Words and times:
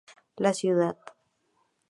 La 0.37 0.51
ciudad. 0.55 0.97